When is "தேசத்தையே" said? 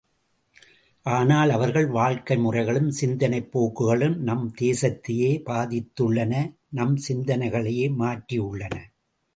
4.61-5.31